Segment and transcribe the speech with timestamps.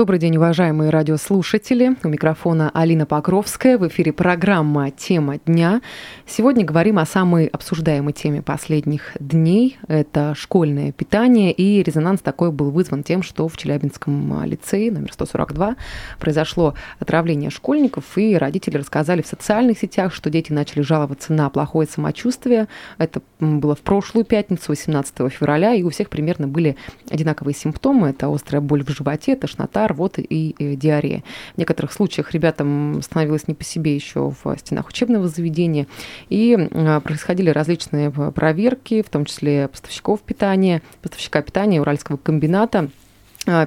[0.00, 1.94] Добрый день, уважаемые радиослушатели.
[2.02, 3.76] У микрофона Алина Покровская.
[3.76, 5.82] В эфире программа «Тема дня».
[6.26, 9.76] Сегодня говорим о самой обсуждаемой теме последних дней.
[9.88, 11.52] Это школьное питание.
[11.52, 15.76] И резонанс такой был вызван тем, что в Челябинском лицее номер 142
[16.18, 18.16] произошло отравление школьников.
[18.16, 22.68] И родители рассказали в социальных сетях, что дети начали жаловаться на плохое самочувствие.
[22.96, 25.74] Это было в прошлую пятницу, 18 февраля.
[25.74, 26.76] И у всех примерно были
[27.10, 28.08] одинаковые симптомы.
[28.08, 31.22] Это острая боль в животе, тошнота, рвота и диарея.
[31.54, 35.86] В некоторых случаях ребятам становилось не по себе еще в стенах учебного заведения,
[36.28, 42.90] и а, происходили различные э, проверки, в том числе поставщиков питания, поставщика питания Уральского комбината,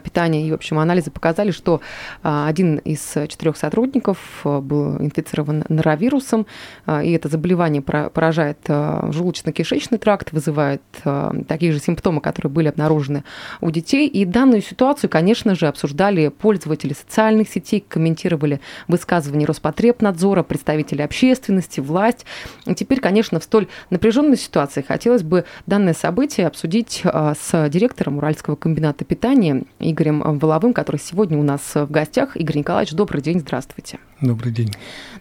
[0.04, 1.82] питания и, в общем, анализы показали, что
[2.22, 6.46] а, один из четырех сотрудников а, был инфицирован норовирусом,
[6.88, 10.82] и это заболевание поражает желудочно-кишечный тракт, вызывает
[11.48, 13.24] такие же симптомы, которые были обнаружены
[13.62, 14.08] у детей.
[14.08, 22.26] И данную ситуацию, конечно же, обсуждали пользователи социальных сетей, комментировали высказывания Роспотребнадзора, представители общественности, власть.
[22.66, 28.56] И теперь, конечно, в столь напряженной ситуации хотелось бы данное событие обсудить с директором Уральского
[28.56, 32.38] комбината питания Игорем Воловым, который сегодня у нас в гостях.
[32.38, 34.00] Игорь Николаевич, добрый день, здравствуйте.
[34.24, 34.72] Добрый день.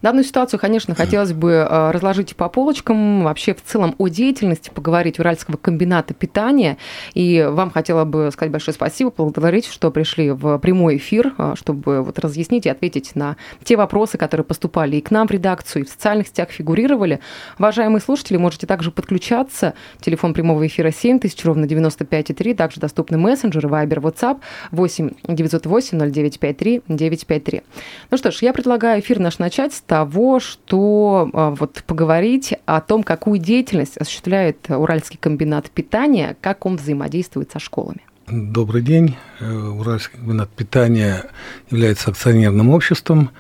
[0.00, 5.18] Данную ситуацию, конечно, хотелось бы э, разложить по полочкам, вообще в целом о деятельности поговорить
[5.18, 6.78] Уральского комбината питания.
[7.12, 12.02] И вам хотела бы сказать большое спасибо, поблагодарить, что пришли в прямой эфир, э, чтобы
[12.02, 15.86] вот разъяснить и ответить на те вопросы, которые поступали и к нам в редакцию, и
[15.86, 17.18] в социальных сетях фигурировали.
[17.58, 19.74] Уважаемые слушатели, можете также подключаться.
[20.00, 22.54] Телефон прямого эфира 7000, ровно 95,3.
[22.54, 24.31] Также доступны мессенджеры, Viber, WhatsApp
[24.70, 27.62] 8 908 0953 953.
[28.10, 32.80] Ну что ж, я предлагаю эфир наш начать с того, что а, вот поговорить о
[32.80, 38.02] том, какую деятельность осуществляет Уральский комбинат питания, как он взаимодействует со школами.
[38.28, 39.16] Добрый день.
[39.40, 41.24] Э, Уральский комбинат питания
[41.70, 43.30] является акционерным обществом.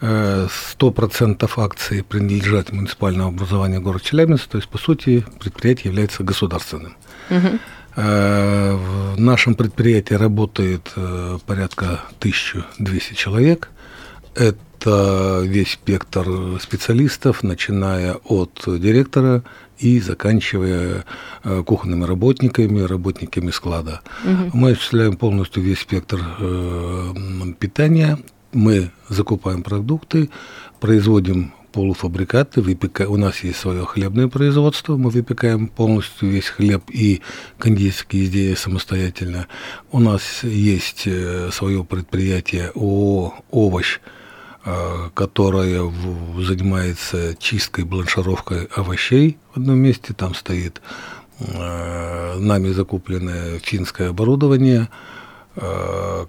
[0.00, 0.48] 100%
[1.44, 6.96] э, акций принадлежат муниципальному образованию города Челябинск, то есть, по сути, предприятие является государственным.
[7.30, 7.58] Угу.
[7.94, 10.92] В нашем предприятии работает
[11.46, 13.70] порядка 1200 человек.
[14.34, 16.26] Это весь спектр
[16.60, 19.44] специалистов, начиная от директора
[19.82, 21.04] и заканчивая
[21.42, 24.00] э, кухонными работниками, работниками склада.
[24.24, 24.50] Угу.
[24.56, 27.12] Мы осуществляем полностью весь спектр э,
[27.58, 28.18] питания.
[28.52, 30.30] Мы закупаем продукты,
[30.80, 33.08] производим полуфабрикаты, выпека...
[33.08, 37.22] у нас есть свое хлебное производство, мы выпекаем полностью весь хлеб и
[37.58, 39.46] кондитерские изделия самостоятельно.
[39.90, 43.98] У нас есть э, свое предприятие ООО «Овощ»,
[44.64, 45.92] Э, которая
[46.38, 50.14] занимается чисткой, бланшировкой овощей в одном месте.
[50.14, 50.80] Там стоит
[51.40, 54.88] э, нами закупленное финское оборудование,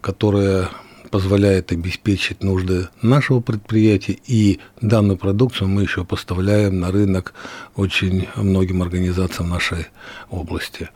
[0.02, 0.68] которое
[1.14, 7.36] позволяет обеспечить нужды нашего предприятия, и данную продукцию мы еще поставляем на рынок
[7.76, 9.86] очень многим организациям нашей
[10.32, 10.90] области.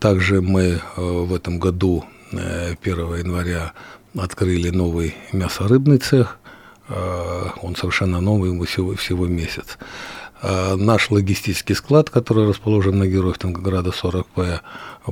[0.00, 3.72] Также мы в этом году, 1 января,
[4.14, 6.38] открыли новый мясорыбный цех,
[6.88, 9.78] Э, он совершенно новый, ему всего, всего месяц.
[10.42, 14.60] Э, наш логистический склад, который расположен на Героев Тангограда 40П,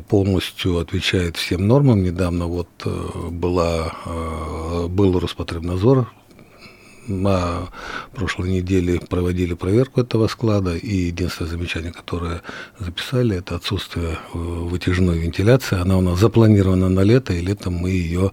[0.09, 2.03] полностью отвечает всем нормам.
[2.03, 3.93] Недавно вот э, была,
[4.89, 6.13] был Роспотребнадзор,
[7.07, 7.69] на
[8.15, 12.43] прошлой неделе проводили проверку этого склада, и единственное замечание, которое
[12.79, 15.81] записали, это отсутствие вытяжной вентиляции.
[15.81, 18.33] Она у нас запланирована на лето, и летом мы ее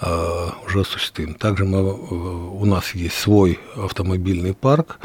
[0.00, 1.34] Э, уже осуществим.
[1.34, 5.00] Также мы, э, у нас есть свой автомобильный парк,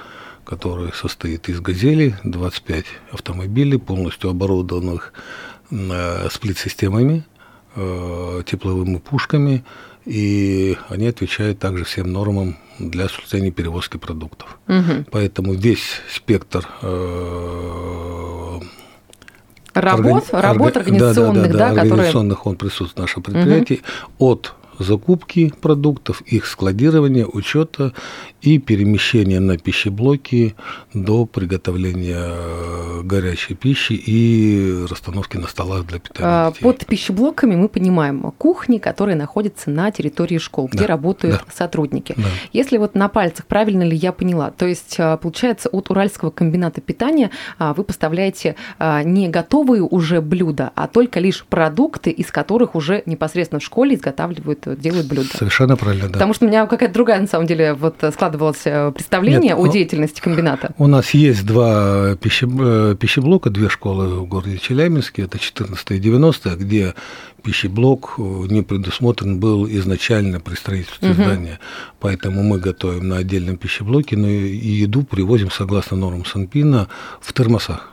[0.45, 5.13] который состоит из «Газелей», 25 автомобилей, полностью оборудованных
[5.71, 7.23] э, сплит-системами,
[8.45, 9.63] тепловыми пушками,
[10.05, 14.59] и они отвечают также всем нормам для осуществления перевозки продуктов.
[14.67, 15.05] Угу.
[15.11, 16.67] Поэтому весь спектр
[19.73, 20.41] Работ, органи...
[20.43, 22.53] работ организационных, да, да, да, да, организационных которые...
[22.53, 23.81] он присутствует в нашем предприятии,
[24.19, 24.31] угу.
[24.31, 27.93] от закупки продуктов, их складирования, учета
[28.43, 30.55] и перемещение на пищеблоки
[30.93, 36.63] до приготовления э, горячей пищи и расстановки на столах для питания а, детей.
[36.63, 42.15] Под пищеблоками мы понимаем кухни, которые находятся на территории школ, где да, работают да, сотрудники.
[42.17, 42.23] Да.
[42.51, 46.81] Если вот на пальцах, правильно ли я поняла, то есть а, получается от Уральского комбината
[46.81, 48.55] питания а, вы поставляете
[49.05, 54.79] не готовые уже блюда, а только лишь продукты, из которых уже непосредственно в школе изготавливают,
[54.79, 55.29] делают блюда.
[55.33, 56.13] Совершенно правильно, да.
[56.13, 57.95] Потому что у меня какая-то другая, на самом деле, вот
[58.33, 60.73] складывалось э, представление Нет, о деятельности комбината.
[60.77, 66.55] У нас есть два э, пищеблока, две школы в городе Челябинске, это 14 и 90
[66.55, 66.93] где
[67.43, 71.23] пищеблок э, не предусмотрен был изначально при строительстве угу.
[71.23, 71.59] здания.
[71.99, 76.87] Поэтому мы готовим на отдельном пищеблоке, но и еду привозим согласно нормам Санпина
[77.21, 77.89] в термосах.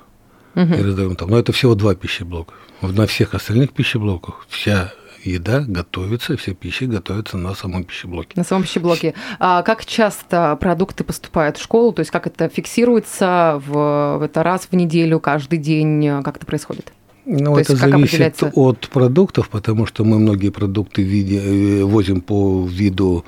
[0.55, 0.75] Угу.
[0.75, 1.31] И раздаем там.
[1.31, 2.55] Но это всего два пищеблока.
[2.83, 4.93] На всех остальных пищеблоках вся
[5.25, 8.33] еда готовится, все пищи готовятся на самом пищеблоке.
[8.37, 9.15] На самом пищеблоке.
[9.39, 11.93] А как часто продукты поступают в школу?
[11.93, 16.23] То есть как это фиксируется в, в это раз в неделю, каждый день?
[16.23, 16.93] Как это происходит?
[17.27, 22.23] Ну, То это есть, зависит от продуктов, потому что мы многие продукты виде, э, возим
[22.23, 23.25] по виду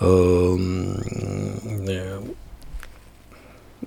[0.00, 0.56] э,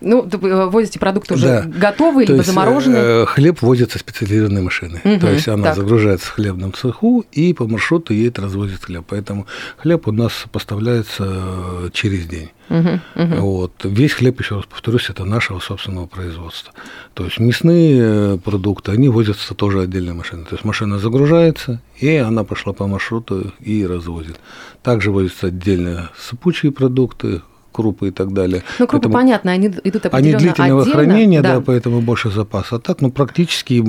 [0.01, 1.63] ну, э, возите продукты уже да.
[1.63, 3.24] готовые, То либо есть, замороженные?
[3.24, 5.01] Э, хлеб возится специализированной машиной.
[5.04, 5.75] Угу, То есть она так.
[5.75, 9.06] загружается в хлебном цеху и по маршруту едет развозит хлеб.
[9.07, 9.48] Поэтому
[9.78, 12.50] хлеб у нас поставляется э, через день.
[12.69, 13.36] Угу, угу.
[13.42, 13.74] Вот.
[13.84, 16.72] Весь хлеб, еще раз повторюсь, это нашего собственного производства.
[17.13, 20.46] То есть мясные продукты, они возятся тоже отдельной машиной.
[20.46, 24.40] То есть машина загружается, и она пошла по маршруту и развозит.
[24.84, 27.42] Также возятся отдельно сыпучие продукты,
[27.80, 28.64] крупы и так далее.
[28.78, 31.56] Ну, крупы, поэтому понятно, они идут определенно Они длительного отдельно, хранения, да.
[31.56, 32.76] да, поэтому больше запаса.
[32.76, 33.81] А так, ну, практически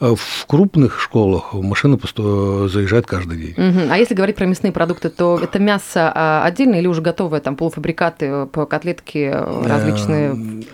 [0.00, 1.98] э, в крупных школах машина
[2.68, 3.52] заезжает каждый день.
[3.52, 3.80] Угу.
[3.90, 7.56] А если говорить про мясные продукты, то это мясо а, отдельно или уже готовое, там,
[7.56, 10.30] полуфабрикаты, э, различные?
[10.30, 10.64] Эм,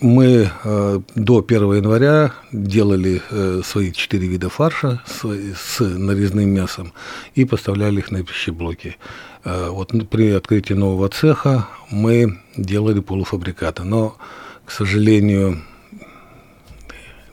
[0.00, 5.24] мы э, до 1 января делали э, свои четыре вида фарша с,
[5.54, 6.92] с нарезным мясом
[7.36, 8.96] и поставляли их на пищеблоки.
[9.44, 14.16] Э, вот при открытии нового цеха мы делали полуфабрикаты, но,
[14.64, 15.62] к сожалению,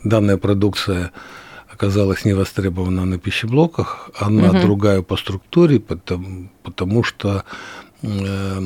[0.04, 1.12] данная продукция
[1.72, 4.62] оказалась не востребована на пищеблоках, она угу.
[4.62, 7.44] другая по структуре, потому, потому что
[8.02, 8.62] э,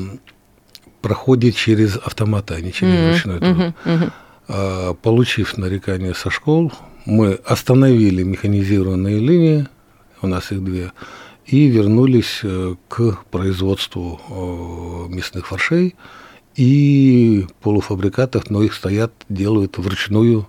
[1.02, 3.12] проходит через автоматы, а не через mm-hmm.
[3.12, 3.58] ручной труд.
[3.84, 4.12] Mm-hmm.
[4.48, 4.94] Mm-hmm.
[5.02, 6.72] Получив нарекание со школ,
[7.04, 9.68] мы остановили механизированные линии,
[10.20, 10.92] у нас их две,
[11.46, 15.96] и вернулись э, к производству э, мясных фаршей
[16.54, 20.46] и полуфабрикатов, но их стоят, делают вручную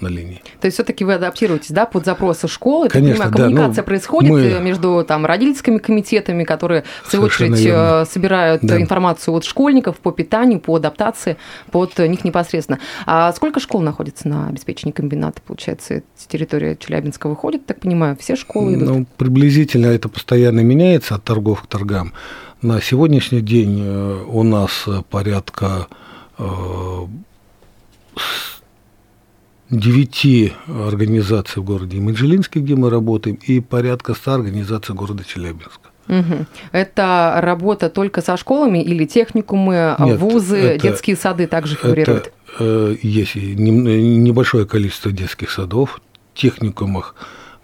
[0.00, 0.42] на линии.
[0.60, 2.88] То есть все-таки вы адаптируетесь, да, под запросы школы?
[2.88, 4.60] Конечно, понимаю, коммуникация да, ну, происходит мы...
[4.60, 8.04] между там родительскими комитетами, которые в свою очередь верно.
[8.04, 8.80] собирают да.
[8.80, 11.36] информацию от школьников по питанию, по адаптации,
[11.70, 12.78] под них непосредственно.
[13.06, 15.40] А сколько школ находится на обеспечении комбината?
[15.42, 18.88] Получается, территория Челябинска выходит, так понимаю, все школы идут?
[18.88, 22.12] Ну, приблизительно это постоянно меняется от торгов к торгам.
[22.62, 25.86] На сегодняшний день э, у нас порядка
[26.38, 26.44] э,
[29.70, 35.90] девяти организаций в городе Меджилинске, где мы работаем, и порядка ста организаций города Челябинска.
[36.08, 36.46] Угу.
[36.72, 42.32] Это работа только со школами или техникумы, Нет, вузы, это, детские сады также фигурируют?
[42.58, 46.00] Это, э, есть небольшое количество детских садов,
[46.34, 47.14] в техникумах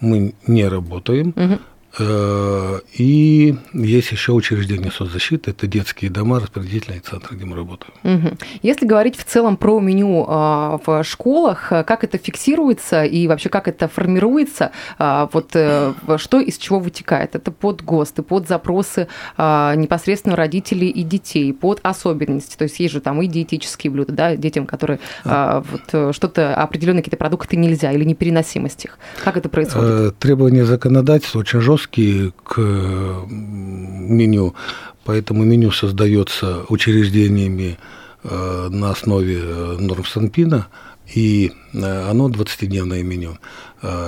[0.01, 1.35] мы не работаем.
[1.35, 1.59] Угу.
[1.99, 7.93] Э, и есть еще учреждение соцзащиты, это детские дома, распределительные центры, где мы работаем.
[8.03, 8.37] Угу.
[8.63, 13.69] Если говорить в целом про меню а, в школах, как это фиксируется и вообще как
[13.69, 17.35] это формируется, а, вот э, что из чего вытекает?
[17.35, 22.93] Это под ГОСТы, под запросы а, непосредственно родителей и детей, под особенности, то есть есть
[22.93, 25.63] же там и диетические блюда, да, детям, которые а.
[25.71, 28.99] вот э, что-то определенные какие-то продукты нельзя или непереносимость их.
[29.25, 30.19] Как это происходит?
[30.19, 32.59] Требования законодательства очень жесткие нагрузки к
[33.29, 34.55] меню,
[35.05, 37.79] поэтому меню создается учреждениями
[38.23, 40.67] э, на основе э, норм Санпина,
[41.15, 43.39] и э, оно 20-дневное меню.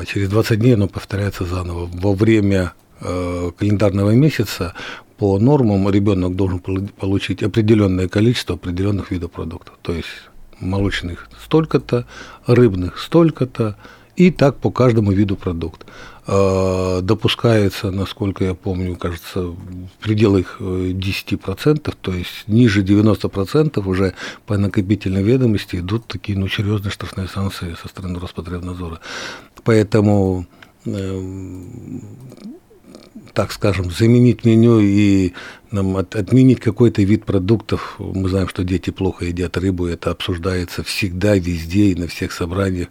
[0.06, 1.88] Через 20 дней оно повторяется заново.
[1.92, 4.74] Во время календарного месяца
[5.18, 9.74] по нормам ребенок должен получить определенное количество определенных видов продуктов.
[9.82, 10.08] То есть
[10.58, 12.06] молочных столько-то,
[12.46, 13.76] рыбных столько-то,
[14.18, 15.86] и так по каждому виду продукта.
[16.30, 19.56] Э, допускается, насколько я помню, кажется, в
[19.98, 24.12] пределах 10%, то есть ниже 90% уже
[24.44, 29.00] по накопительной ведомости идут такие ну, серьезные штрафные санкции со стороны Роспотребнадзора.
[29.64, 30.44] Поэтому
[30.84, 31.22] э,
[33.38, 35.32] так скажем, заменить меню и
[35.70, 37.94] нам от, отменить какой-то вид продуктов.
[38.00, 42.88] Мы знаем, что дети плохо едят рыбу, это обсуждается всегда, везде и на всех собраниях.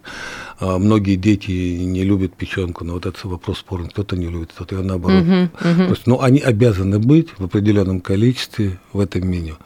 [0.58, 3.90] А многие дети не любят печенку, но вот этот вопрос спорный.
[3.90, 5.22] Кто-то не любит, кто-то ее наоборот.
[5.22, 5.90] Uh-huh, uh-huh.
[5.90, 9.58] Есть, но они обязаны быть в определенном количестве в этом меню.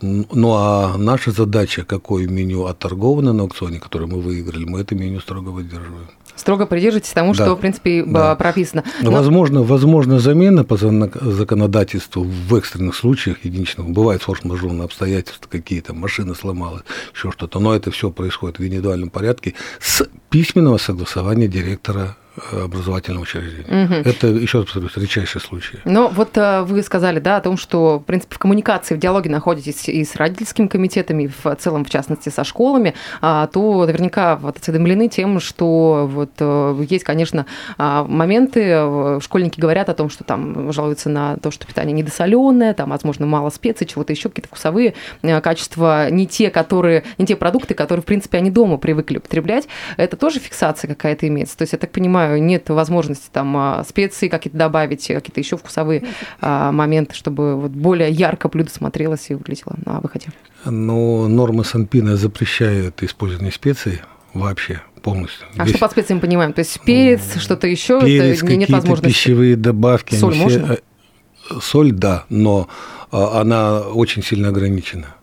[0.00, 5.20] Ну а наша задача, какое меню отторговано на аукционе, которое мы выиграли, мы это меню
[5.20, 7.44] строго выдерживаем строго придерживайтесь тому, да.
[7.44, 8.34] что, в принципе, да.
[8.36, 8.84] прописано.
[9.00, 9.10] Но...
[9.10, 13.88] Возможно, возможно, замена по законодательству в экстренных случаях единичных.
[13.88, 16.82] Бывают форс-мажорные обстоятельства, какие-то машины сломалась,
[17.14, 17.58] еще что-то.
[17.58, 22.16] Но это все происходит в индивидуальном порядке с письменного согласования директора
[22.52, 23.84] образовательного учреждения.
[23.84, 23.94] Угу.
[24.08, 25.78] Это, еще раз повторюсь, редчайший случай.
[25.84, 29.30] Но вот э, вы сказали, да, о том, что, в принципе, в коммуникации, в диалоге
[29.30, 34.36] находитесь и с родительскими комитетами, и в целом, в частности, со школами, а, то наверняка
[34.36, 37.46] вот осведомлены тем, что вот э, есть, конечно,
[37.78, 42.74] а, моменты, э, школьники говорят о том, что там жалуются на то, что питание недосоленое,
[42.74, 44.94] там, возможно, мало специй, чего-то еще, какие-то вкусовые
[45.42, 49.68] качества, не те, которые, не те продукты, которые, в принципе, они дома привыкли употреблять.
[49.96, 51.56] Это тоже фиксация какая-то имеется.
[51.56, 56.04] То есть, я так понимаю, нет возможности там а, специи какие-то добавить, какие-то еще вкусовые
[56.40, 60.28] а, моменты, чтобы вот более ярко блюдо смотрелось и выглядело на выходе.
[60.64, 64.00] Но нормы Санпина запрещают использование специй
[64.34, 65.46] вообще полностью.
[65.56, 65.70] А Весь...
[65.70, 66.52] что под специями понимаем?
[66.52, 68.00] То есть перец, что-то еще?
[68.00, 69.06] Перец, это нет возможности.
[69.06, 70.14] пищевые добавки.
[70.14, 70.42] Соль все...
[70.42, 70.72] можно?
[70.72, 72.68] Э, соль, да, но
[73.12, 75.14] а, она очень сильно ограничена.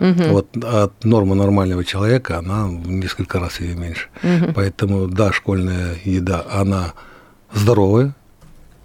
[0.00, 0.22] Угу.
[0.30, 4.08] Вот от нормы нормального человека она в несколько раз ее меньше.
[4.22, 4.52] Угу.
[4.54, 6.94] Поэтому, да, школьная еда, она
[7.52, 8.14] здоровая,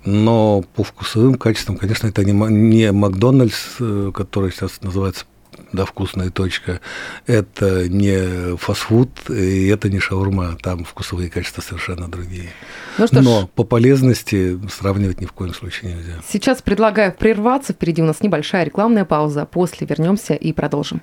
[0.06, 5.26] но по вкусовым качествам, конечно, это не, не Макдональдс, э, который сейчас называется
[5.72, 6.80] да, вкусная точка,
[7.28, 12.50] это не фастфуд, и это не шаурма, там вкусовые качества совершенно другие.
[12.98, 16.22] Ну, что Но ж, по полезности сравнивать ни в коем случае нельзя.
[16.28, 21.02] Сейчас предлагаю прерваться, впереди у нас небольшая рекламная пауза, после вернемся и продолжим.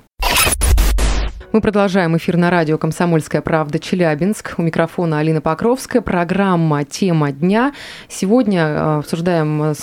[1.53, 4.55] Мы продолжаем эфир на радио «Комсомольская правда» Челябинск.
[4.57, 6.01] У микрофона Алина Покровская.
[6.01, 7.73] Программа «Тема дня».
[8.09, 9.75] Сегодня э, обсуждаем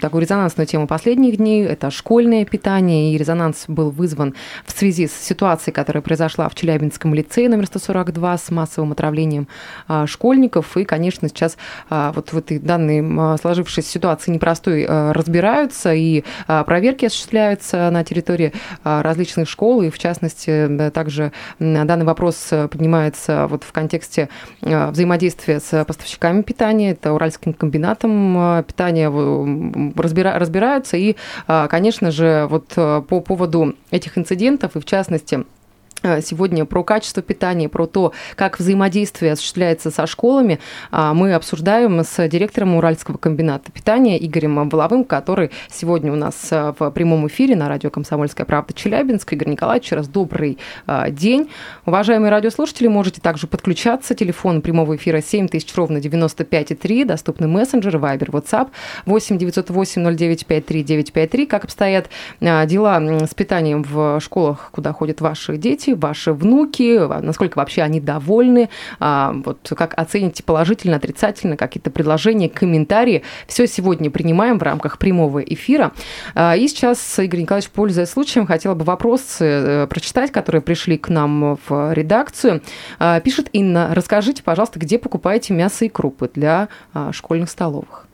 [0.00, 1.64] такую резонансную тему последних дней.
[1.66, 3.14] Это школьное питание.
[3.14, 4.34] И резонанс был вызван
[4.66, 9.46] в связи с ситуацией, которая произошла в Челябинском лицее номер 142 с массовым отравлением
[9.88, 10.76] э, школьников.
[10.76, 11.56] И, конечно, сейчас
[11.90, 15.94] э, вот в этой данной сложившейся ситуации непростой разбираются.
[15.94, 18.52] И проверки осуществляются на территории
[18.82, 19.82] различных школ.
[19.82, 24.30] И, в частности, так также данный вопрос э, поднимается вот в контексте
[24.62, 29.10] э, взаимодействия с поставщиками питания, это Уральским комбинатом э, питания,
[29.94, 30.96] разбираются.
[30.96, 35.44] И, конечно же, вот по поводу этих инцидентов, и в частности,
[36.22, 42.28] сегодня про качество питания, про то, как взаимодействие осуществляется со школами, а, мы обсуждаем с
[42.28, 47.68] директором Уральского комбината питания Игорем Воловым, который сегодня у нас э, в прямом эфире на
[47.68, 49.32] радио «Комсомольская правда» Челябинск.
[49.32, 51.50] Игорь Николаевич, раз добрый э, день.
[51.86, 54.14] Уважаемые радиослушатели, можете также подключаться.
[54.14, 57.04] Телефон прямого эфира 7000 ровно 95,3.
[57.04, 58.68] Доступны мессенджеры, Вайбер, WhatsApp
[59.06, 61.46] 8 908 0953 953.
[61.46, 62.08] Как обстоят
[62.40, 65.93] дела с питанием в школах, куда ходят ваши дети?
[65.94, 68.68] Ваши внуки, насколько вообще они довольны,
[69.00, 73.22] а, вот как оцените положительно, отрицательно, какие-то предложения, комментарии.
[73.46, 75.92] Все сегодня принимаем в рамках прямого эфира.
[76.34, 81.08] А, и сейчас, Игорь Николаевич, пользуясь случаем, хотела бы вопросы э, прочитать, которые пришли к
[81.08, 82.62] нам в редакцию.
[82.98, 86.68] А, пишет Инна, расскажите, пожалуйста, где покупаете мясо и крупы для
[87.12, 88.06] школьных столовых?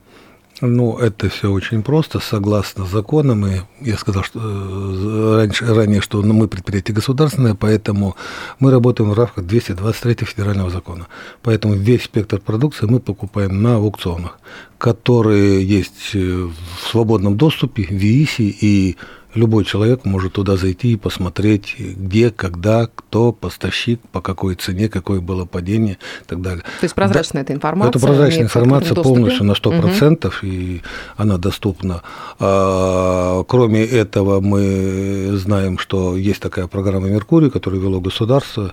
[0.60, 3.46] Ну, это все очень просто, согласно законам.
[3.46, 8.14] И я сказал что, э, раньше, ранее, что ну, мы предприятие государственное, поэтому
[8.58, 11.06] мы работаем в рамках 223 федерального закона.
[11.42, 14.38] Поэтому весь спектр продукции мы покупаем на аукционах,
[14.76, 18.96] которые есть э, в свободном доступе, в ВИИСе и
[19.34, 25.20] Любой человек может туда зайти и посмотреть, где, когда, кто, поставщик, по какой цене, какое
[25.20, 26.62] было падение и так далее.
[26.62, 27.90] То есть прозрачная да, эта информация?
[27.90, 30.34] Это прозрачная информация полностью на 100%, угу.
[30.42, 30.80] и
[31.16, 32.02] она доступна.
[32.38, 38.72] А, кроме этого, мы знаем, что есть такая программа «Меркурий», которую вело государство,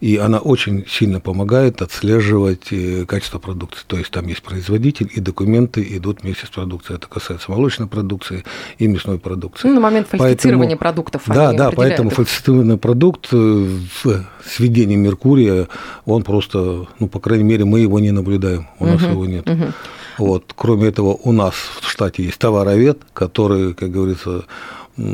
[0.00, 3.82] и она очень сильно помогает отслеживать э, качество продукции.
[3.86, 6.98] То есть там есть производитель, и документы идут вместе с продукцией.
[6.98, 8.44] Это касается молочной продукции
[8.78, 9.66] и мясной продукции.
[9.66, 11.22] Ну, на момент фальсифицирования поэтому, продуктов.
[11.26, 12.16] Да, да, поэтому их.
[12.16, 15.68] фальсифицированный продукт э, в сведении Меркурия,
[16.04, 19.48] он просто, ну, по крайней мере, мы его не наблюдаем, у нас его нет.
[19.48, 19.72] Угу.
[20.18, 20.52] Вот.
[20.56, 24.44] Кроме этого, у нас в штате есть товаровед, который, как говорится,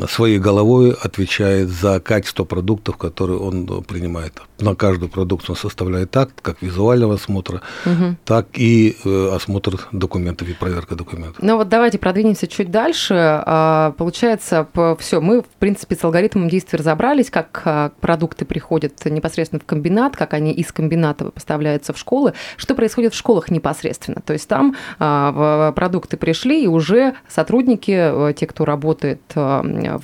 [0.07, 4.41] своей головой отвечает за качество продуктов, которые он принимает.
[4.59, 8.15] На каждую продукцию он составляет акт, как визуального осмотра, угу.
[8.23, 11.37] так и э, осмотр документов и проверка документов.
[11.41, 13.13] Ну вот давайте продвинемся чуть дальше.
[13.15, 14.67] А, получается,
[14.99, 20.15] все, мы, в принципе, с алгоритмом действий разобрались, как а, продукты приходят непосредственно в комбинат,
[20.15, 22.33] как они из комбината поставляются в школы.
[22.55, 24.21] Что происходит в школах непосредственно?
[24.25, 29.21] То есть там а, продукты пришли, и уже сотрудники, те, кто работает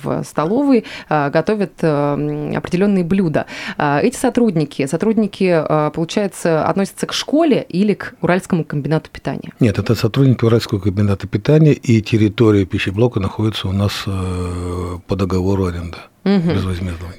[0.02, 3.46] в столовой, а, готовят э, определенные блюда.
[3.76, 9.52] А, эти сотрудники, сотрудники, получается, относятся к школе или к Уральскому комбинату питания?
[9.60, 15.66] Нет, это сотрудники Уральского комбината питания, и территория пищеблока находится у нас э, по договору
[15.66, 16.50] аренды угу.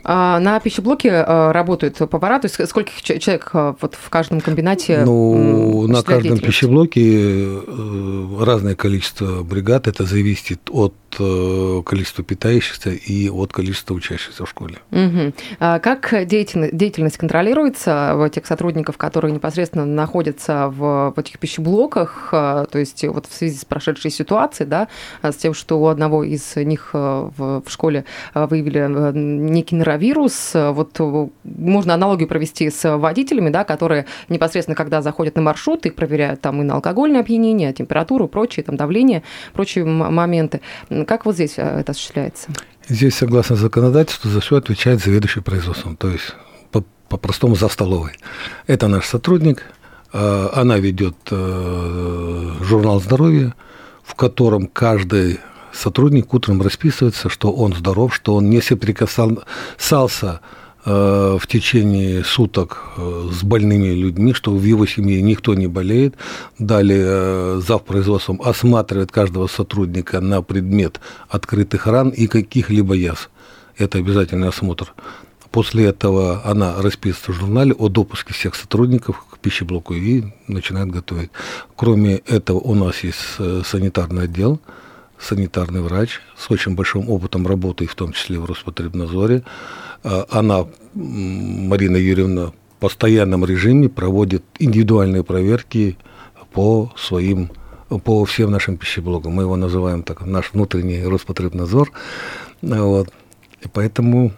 [0.04, 5.04] А на пищеблоке э, работают повара, то есть сколько человек э, вот в каждом комбинате?
[5.06, 13.52] Ну, на каждом пищеблоке э, разное количество бригад, это зависит от количества питающихся и от
[13.52, 14.78] количества учащихся в школе.
[14.92, 15.34] Угу.
[15.60, 22.30] А как деятельность, деятельность контролируется в этих сотрудников, которые непосредственно находятся в, в этих пищеблоках,
[22.32, 24.88] то есть вот в связи с прошедшей ситуацией, да,
[25.22, 30.52] с тем, что у одного из них в, в школе выявили Э, некий нейровирус.
[30.54, 35.96] Вот э, можно аналогию провести с водителями, да, которые непосредственно, когда заходят на маршрут, их
[35.96, 40.62] проверяют там и на алкогольное опьянение, температуру, прочие, там, давление, прочие моменты.
[41.06, 42.50] Как вот здесь э, это осуществляется?
[42.88, 46.36] Здесь, согласно законодательству, за все отвечает заведующий производством, то есть
[47.10, 48.14] по-простому за столовой.
[48.66, 49.64] Это наш сотрудник,
[50.12, 53.54] она ведет журнал здоровья,
[54.04, 55.40] в котором каждый
[55.74, 63.30] сотрудник утром расписывается, что он здоров, что он не соприкасался э, в течение суток э,
[63.32, 66.16] с больными людьми, что в его семье никто не болеет.
[66.60, 67.84] Далее э, зав.
[67.84, 71.00] производством осматривает каждого сотрудника на предмет
[71.30, 73.30] открытых ран и каких-либо язв.
[73.78, 74.94] Это обязательный осмотр.
[75.52, 81.30] После этого она расписывается в журнале о допуске всех сотрудников к пищеблоку и начинает готовить.
[81.76, 83.20] Кроме этого у нас есть
[83.66, 84.60] санитарный отдел,
[85.24, 89.44] санитарный врач с очень большим опытом работы, в том числе в Роспотребнадзоре.
[90.04, 95.98] А, она, Марина Юрьевна, в постоянном режиме проводит индивидуальные проверки
[96.52, 97.50] по своим
[98.04, 99.34] по всем нашим пищеблогам.
[99.34, 101.92] Мы его называем так, наш внутренний Роспотребнадзор.
[102.62, 103.10] Вот.
[103.62, 104.32] И поэтому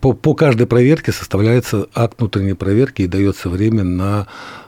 [0.00, 4.26] по, по каждой проверке составляется акт внутренней проверки и дается время на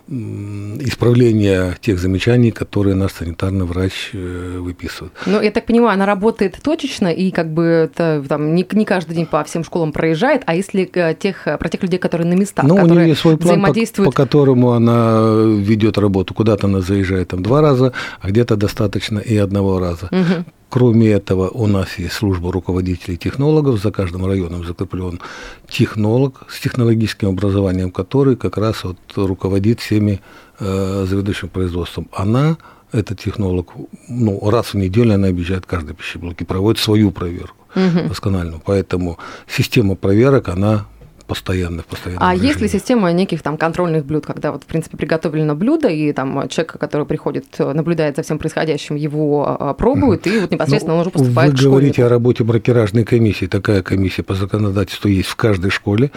[0.09, 5.13] исправления тех замечаний, которые наш санитарный врач э, выписывает.
[5.27, 9.17] Ну, я так понимаю, она работает точечно и как бы это там не, не каждый
[9.17, 12.65] день по всем школам проезжает, а если э, тех, про тех людей, которые на местах,
[12.65, 15.21] ну, которые у нее есть свой план, по, по которому она
[15.57, 16.35] ведет работу.
[16.35, 20.07] Куда-то она заезжает там два раза, а где-то достаточно и одного раза.
[20.13, 20.45] Угу.
[20.69, 25.21] Кроме этого, у нас есть служба руководителей технологов, за каждым районом закреплен
[25.69, 30.21] технолог с технологическим образованием, который как раз вот руководит всеми
[30.61, 32.09] э, заведующим производством.
[32.13, 32.57] Она,
[32.93, 33.73] этот технолог,
[34.09, 38.09] ну, раз в неделю она объезжает каждый пищеблок и проводит свою проверку угу.
[38.09, 38.61] доскональную.
[38.65, 40.87] Поэтому система проверок, она
[41.27, 42.49] постоянно, в постоянном А режиме.
[42.49, 46.49] есть ли система неких там контрольных блюд, когда вот, в принципе, приготовлено блюдо, и там
[46.49, 51.07] человек, который приходит, наблюдает за всем происходящим, его а, пробует, и вот непосредственно ну, он
[51.07, 53.47] уже поступает Вы говорите о работе брокеражной комиссии.
[53.47, 56.13] Такая комиссия по законодательству есть в каждой школе.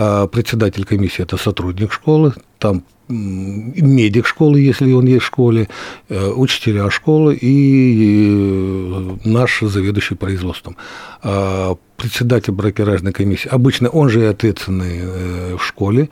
[0.00, 5.68] А председатель комиссии– это сотрудник школы, там медик школы, если он есть в школе,
[6.08, 10.76] э, учителя школы и наш заведующий производством.
[11.22, 16.10] А председатель брокеражной комиссии, обычно он же и ответственный э, в школе,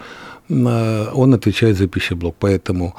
[0.49, 2.35] он отвечает за пищеблок.
[2.41, 2.97] Поэтому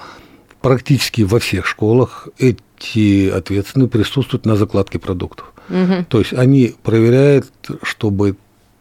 [0.62, 5.52] практически во всех школах эти ответственные присутствуют на закладке продуктов.
[5.70, 6.06] Угу.
[6.08, 7.52] То есть они проверяют,
[7.84, 8.38] чтобы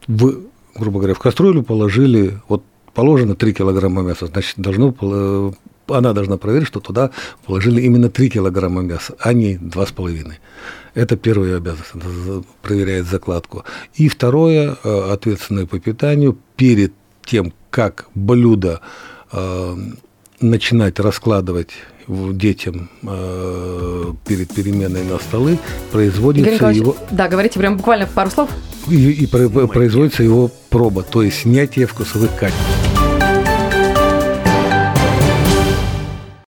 [0.07, 2.63] в, грубо говоря, в кастрюлю положили вот
[2.93, 5.51] положено 3 килограмма мяса, значит, должно, э,
[5.87, 7.11] она должна проверить, что туда
[7.45, 10.33] положили именно 3 килограмма мяса, а не 2,5.
[10.95, 13.63] Это первая обязанность, проверяет закладку.
[13.93, 18.81] И второе, э, ответственное по питанию, перед тем, как блюдо
[19.31, 19.75] э,
[20.39, 21.71] начинать раскладывать
[22.07, 25.59] детям э, перед переменой на столы,
[25.91, 26.95] производится его...
[27.11, 28.49] Да, говорите прям буквально пару слов.
[28.87, 32.86] И, и производится его проба, то есть снятие вкусовых качеств.